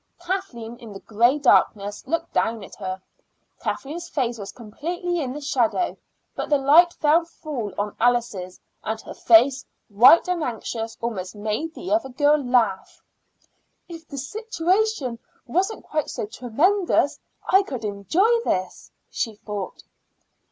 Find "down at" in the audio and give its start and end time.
2.33-2.73